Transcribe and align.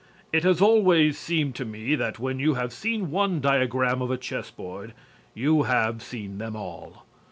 It 0.33 0.41
has 0.45 0.61
always 0.61 1.15
seemed 1.15 1.53
to 1.57 1.63
me 1.63 1.93
that 1.93 2.17
when 2.17 2.39
you 2.39 2.55
have 2.55 2.73
seen 2.73 3.11
one 3.11 3.39
diagram 3.39 4.01
of 4.01 4.09
a 4.09 4.17
chessboard 4.17 4.95
you 5.35 5.61
have 5.69 6.01
seen 6.01 6.39
them 6.39 6.55
all. 6.55 7.05